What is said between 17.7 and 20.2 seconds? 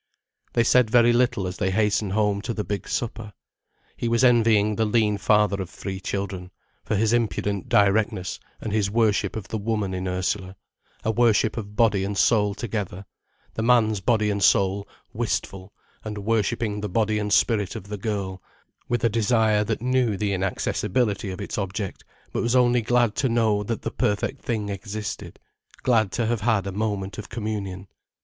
of the girl, with a desire that knew